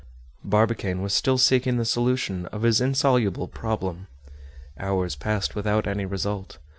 [0.43, 4.07] Barbicane was still seeking the solution of his insoluble problem.
[4.79, 6.57] Hours passed without any result.